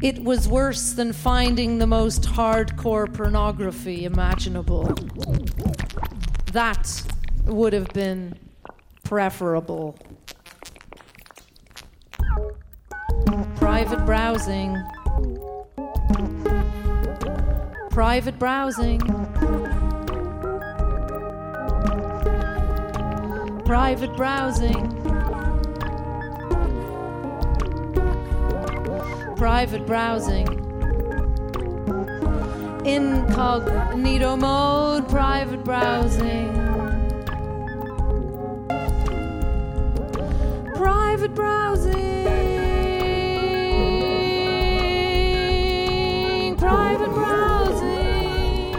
It 0.02 0.22
was 0.22 0.50
worse 0.50 0.92
than 0.92 1.14
finding 1.14 1.80
the 1.80 1.88
most 1.88 2.24
hardcore 2.24 3.12
pornography 3.14 4.04
imaginable. 4.04 4.94
That 6.52 7.04
would 7.46 7.72
have 7.72 7.88
been 7.94 8.38
preferable. 9.06 9.98
Private 13.74 14.06
browsing. 14.06 14.84
Private 17.90 18.38
browsing. 18.38 19.00
Private 23.66 24.16
browsing. 24.16 24.86
Private 29.36 29.88
browsing. 29.88 30.48
Incognito 32.86 34.36
mode, 34.36 35.10
private 35.10 35.64
browsing. 35.64 36.54
Private 40.76 41.34
browsing. 41.34 42.53
Private 46.74 47.14
browsing. 47.14 48.74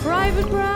Private 0.00 0.48
browsing. 0.48 0.75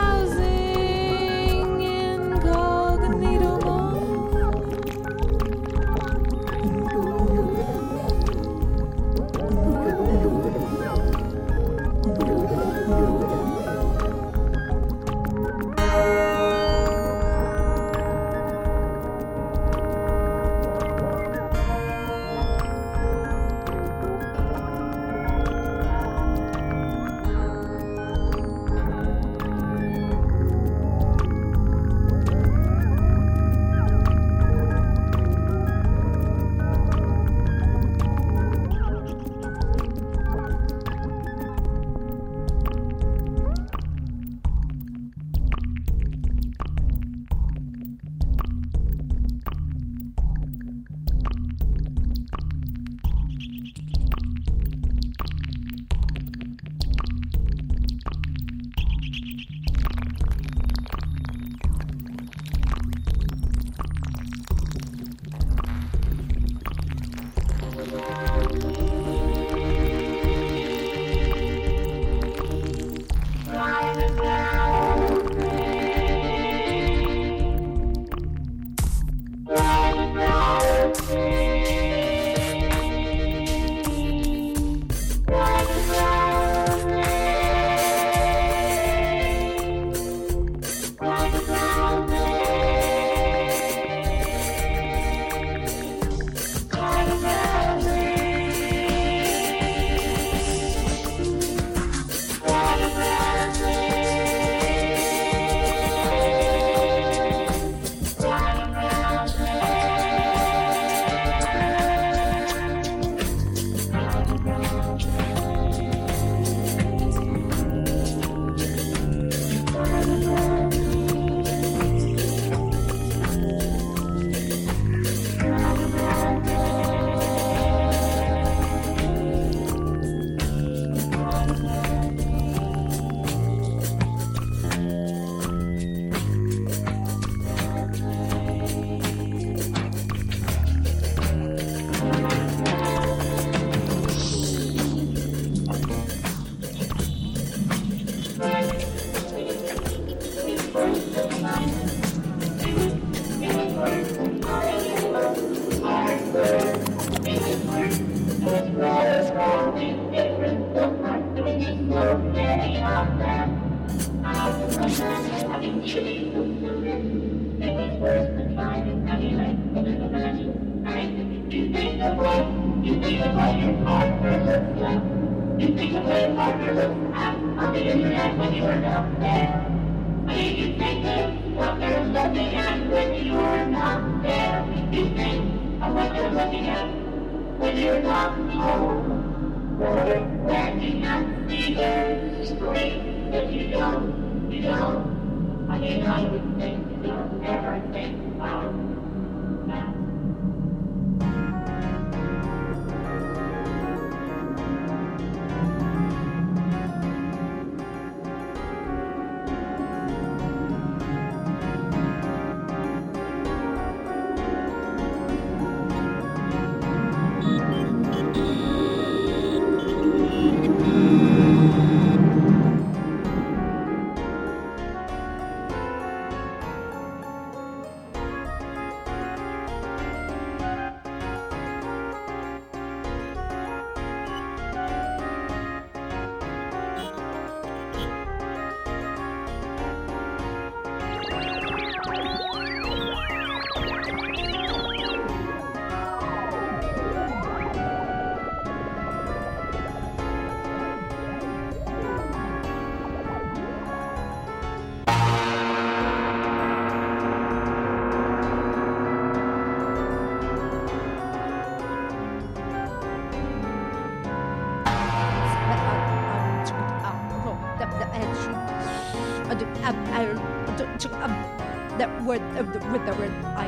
With 272.57 273.05
the 273.05 273.13
word, 273.15 273.31
I. 273.55 273.67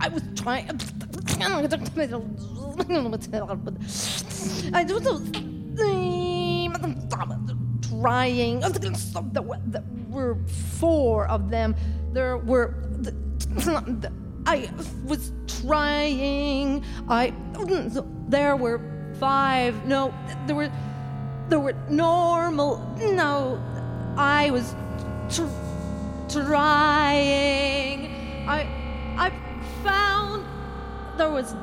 I 0.00 0.08
was 0.08 0.22
trying. 0.36 0.70
I 4.72 4.84
don't 4.84 5.04
know. 5.04 5.53
Trying. 8.04 8.62
Oh, 8.62 8.68
there 8.68 9.82
were 10.10 10.36
four 10.78 11.26
of 11.26 11.48
them. 11.48 11.74
There 12.12 12.36
were. 12.36 12.74
I 14.46 14.68
was 15.06 15.32
trying. 15.46 16.84
I. 17.08 17.32
There 18.28 18.56
were 18.56 18.78
five. 19.18 19.86
No, 19.86 20.12
there 20.46 20.54
were. 20.54 20.70
There 21.48 21.60
were 21.60 21.72
normal. 21.88 22.76
No, 23.00 23.58
I 24.18 24.50
was 24.50 24.74
tr- 25.34 25.48
trying. 26.28 28.00
I. 28.46 28.68
I 29.16 29.32
found 29.82 30.44
there 31.16 31.30
was. 31.30 31.54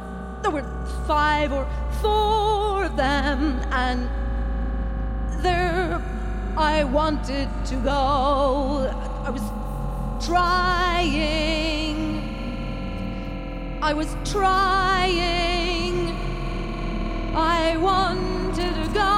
There 0.41 0.49
were 0.49 0.65
five 1.05 1.53
or 1.53 1.67
four 2.01 2.85
of 2.85 2.97
them, 2.97 3.61
and 3.69 4.09
I 6.61 6.83
wanted 6.83 7.49
to 7.65 7.75
go. 7.77 8.93
I 9.25 9.29
was 9.31 9.41
trying. 10.23 11.97
I 13.81 13.93
was 13.93 14.15
trying. 14.23 15.95
I 17.35 17.77
wanted 17.77 18.75
to 18.75 18.87
go. 18.93 19.11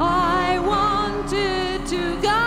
I 0.00 0.58
wanted 0.72 1.86
to 1.86 2.20
go. 2.20 2.44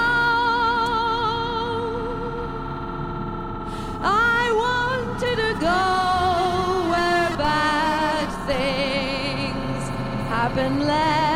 I 4.04 4.44
wanted 4.64 5.38
to 5.46 5.52
go 5.62 6.90
where 6.92 7.38
bad 7.38 8.28
things 8.48 9.90
happen 10.28 10.82
less. 10.86 11.31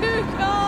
Wanted 0.00 0.67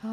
There 0.00 0.10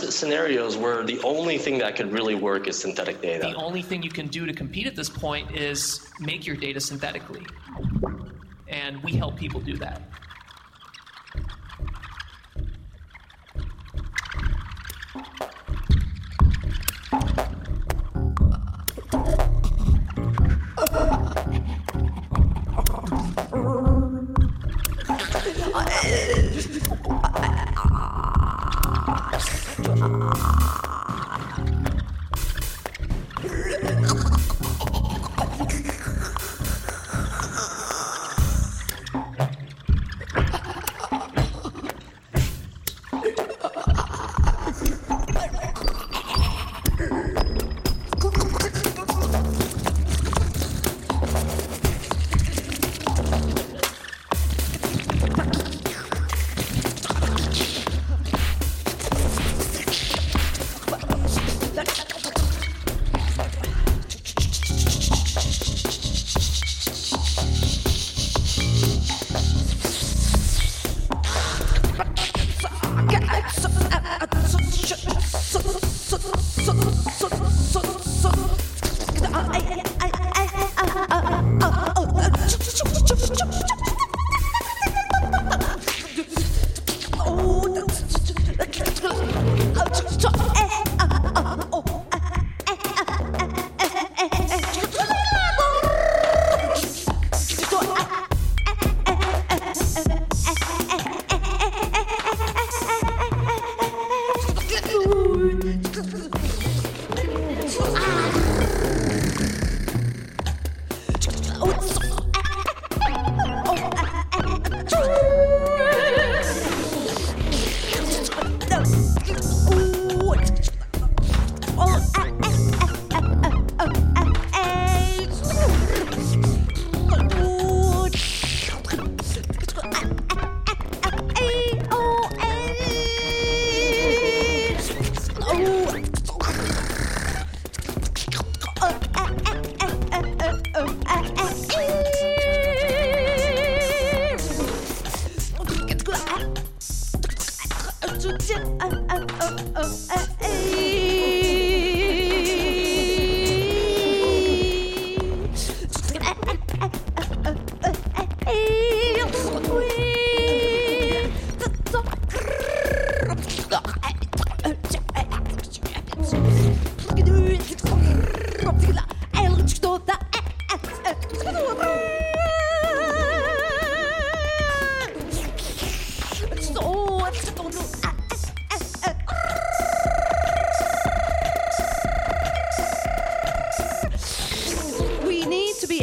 scenarios 0.00 0.76
where 0.76 1.02
the 1.04 1.20
only 1.22 1.58
thing 1.58 1.78
that 1.78 1.96
could 1.96 2.12
really 2.12 2.34
work 2.34 2.68
is 2.68 2.78
synthetic 2.78 3.20
data. 3.20 3.48
The 3.48 3.54
only 3.54 3.82
thing 3.82 4.02
you 4.02 4.10
can 4.10 4.28
do 4.28 4.46
to 4.46 4.52
compete 4.52 4.86
at 4.86 4.96
this 4.96 5.08
point 5.08 5.56
is 5.56 6.08
make 6.20 6.46
your 6.46 6.56
data 6.56 6.80
synthetically. 6.80 7.46
And 8.68 9.02
we 9.02 9.12
help 9.12 9.36
people 9.36 9.60
do 9.60 9.76
that. 9.78 10.02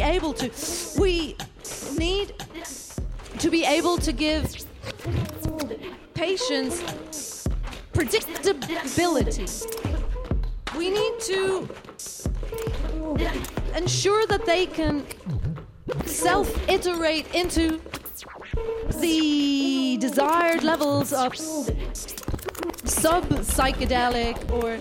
Able 0.04 0.32
to. 0.34 0.50
We 1.00 1.36
need 1.98 2.34
to 3.38 3.50
be 3.50 3.64
able 3.64 3.98
to 3.98 4.12
give 4.12 4.54
patients 6.14 7.48
predictability. 7.92 9.48
We 10.76 10.90
need 10.90 11.20
to 11.20 11.68
ensure 13.76 14.26
that 14.26 14.44
they 14.46 14.66
can 14.66 15.06
self 16.06 16.48
iterate 16.68 17.32
into 17.34 17.80
the 19.00 19.96
desired 20.00 20.62
levels 20.62 21.12
of 21.12 21.36
sub 21.36 23.24
psychedelic 23.28 24.36
or 24.50 24.78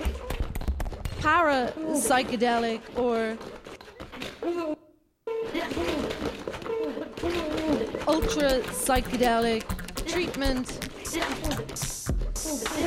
para 1.21 1.71
psychedelic 1.95 2.81
or 2.97 3.37
ultra 8.33 8.59
psychedelic 8.73 9.63
treatment. 10.07 10.67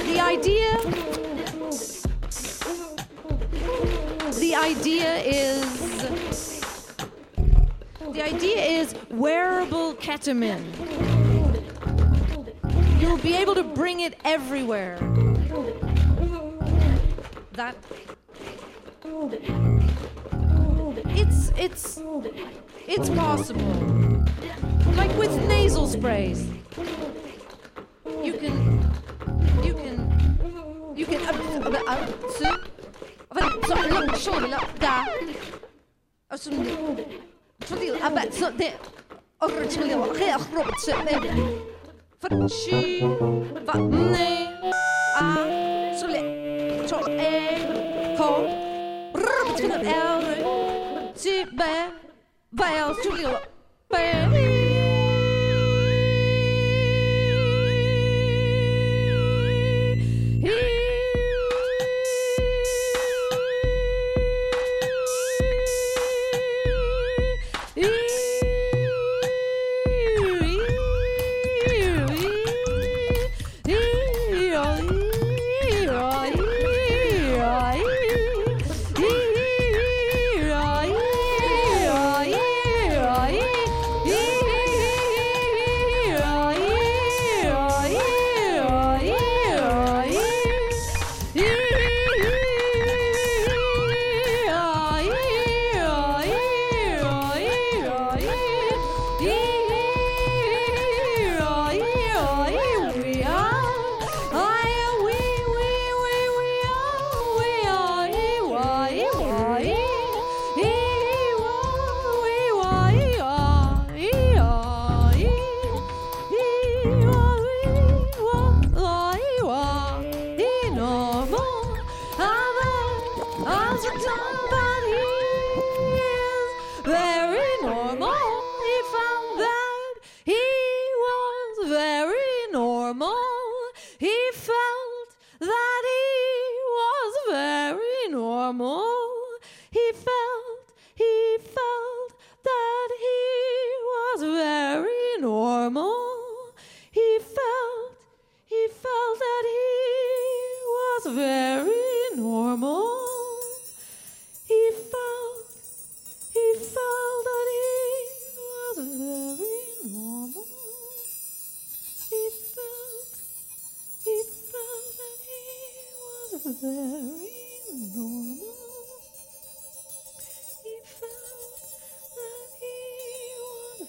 The 0.05 0.21
idea 0.21 0.73
the 4.41 4.55
idea 4.57 5.17
is 5.19 6.63
the 8.13 8.23
idea 8.23 8.65
is 8.65 8.95
wearable 9.11 9.95
ketamine. 9.95 10.65
You'll 13.01 13.19
be 13.19 13.35
able 13.35 13.55
to 13.55 13.63
bring 13.63 14.01
it 14.01 14.19
everywhere. 14.25 14.99
That 17.53 17.77
it's 21.15 21.51
it's 21.57 22.03
it's 22.89 23.11
possible. 23.11 23.97
Like 24.97 25.17
with 25.19 25.35
nasal 25.49 25.87
sprays. 25.87 26.47
You 28.25 28.33
can 28.33 28.57
you 29.65 29.75
can 29.75 29.97
you 30.97 31.07
can 31.07 31.21
uh, 31.23 31.33
uh, 31.67 31.83
uh, 31.89 32.07
so, 32.39 32.51
så, 33.69 33.75
långt, 33.95 34.19
så, 34.19 34.41
där. 34.81 35.07
Och 36.33 36.41
så, 36.41 36.51
så 37.67 37.75
det, 37.75 37.91
aber, 38.03 38.31
så 38.31 38.51
det, 38.59 38.73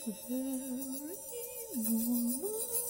very 0.07 0.41
moment. 1.75 2.86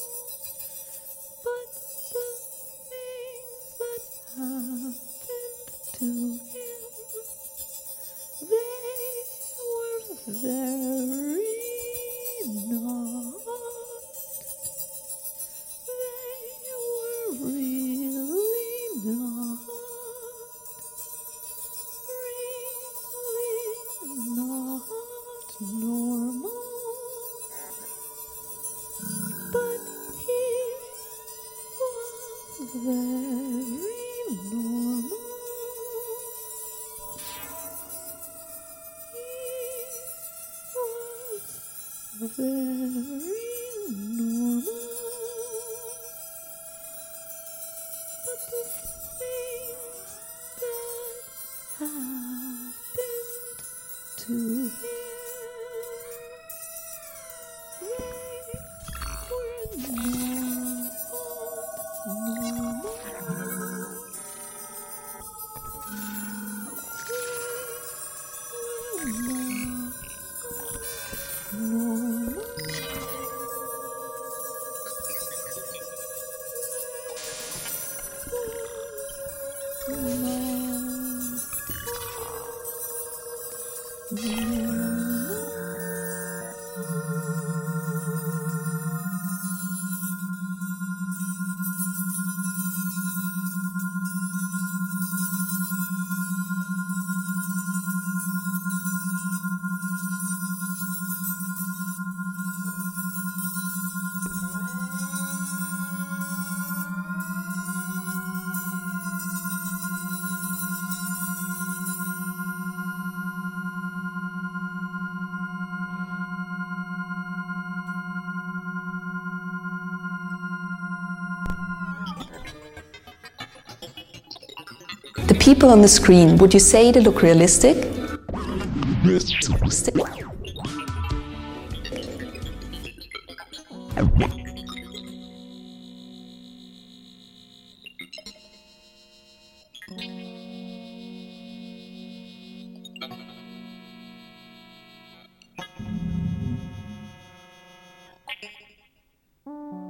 People 125.48 125.70
on 125.70 125.82
the 125.82 125.88
screen, 125.88 126.38
would 126.40 126.54
you 126.54 126.60
say 126.60 126.92
they 126.92 127.00
look 127.00 127.22
realistic? 127.22 127.78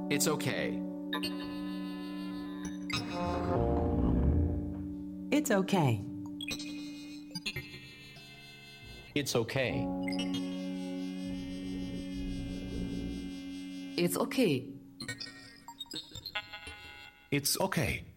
It's 0.08 0.28
okay. 0.28 0.57
Okay. 5.68 6.00
It's 9.14 9.36
okay. 9.36 9.86
It's 13.98 14.16
okay. 14.16 14.64
It's 17.30 17.60
okay. 17.60 18.07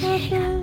happen 0.00 0.61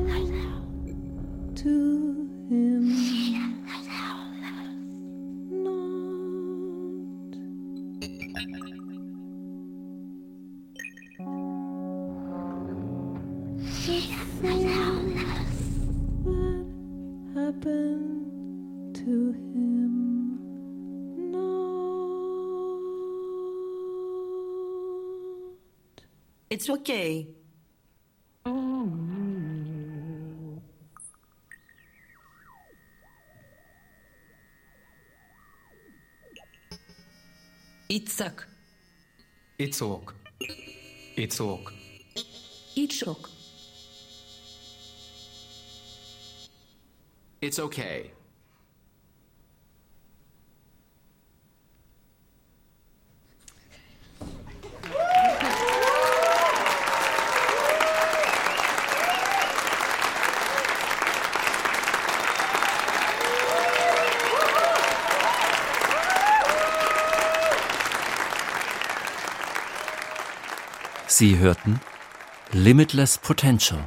It's 26.60 26.70
okay. 26.70 27.26
It's 37.88 38.20
ok. 38.20 38.44
It's 39.58 39.82
ok. 39.82 40.14
It's 41.16 41.40
ok. 41.40 41.74
It's 42.76 43.08
ok. 43.08 43.30
It's 47.42 47.60
okay. 47.60 48.12
Sie 71.20 71.38
hörten 71.38 71.82
Limitless 72.54 73.18
Potential 73.18 73.84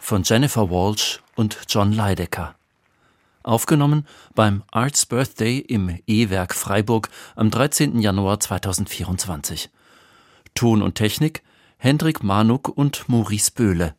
von 0.00 0.24
Jennifer 0.24 0.68
Walsh 0.68 1.20
und 1.36 1.56
John 1.68 1.92
Leidecker. 1.92 2.56
Aufgenommen 3.44 4.04
beim 4.34 4.64
Arts 4.72 5.06
Birthday 5.06 5.58
im 5.58 6.00
E-Werk 6.08 6.56
Freiburg 6.56 7.08
am 7.36 7.52
13. 7.52 8.00
Januar 8.00 8.40
2024. 8.40 9.70
Ton 10.56 10.82
und 10.82 10.96
Technik 10.96 11.44
Hendrik 11.76 12.24
Manuk 12.24 12.68
und 12.68 13.08
Maurice 13.08 13.52
Böhle. 13.52 13.94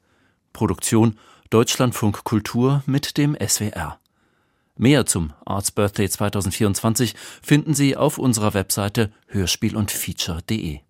Produktion 0.52 1.18
Deutschlandfunk 1.52 2.26
Kultur 2.26 2.84
mit 2.86 3.18
dem 3.18 3.38
SWR. 3.40 3.98
Mehr 4.76 5.06
zum 5.06 5.32
Arts 5.46 5.72
Birthday 5.72 6.10
2024 6.10 7.16
finden 7.42 7.74
Sie 7.74 7.96
auf 7.96 8.18
unserer 8.18 8.54
Webseite 8.54 9.14
hörspiel 9.28 9.78
und 9.78 9.90
feature.de. 9.90 10.82